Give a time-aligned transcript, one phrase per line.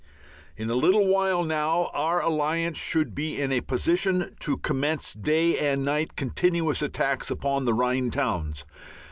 [0.57, 5.59] In a little while now our alliance should be in a position to commence day
[5.59, 8.65] and night continuous attacks upon the Rhine towns.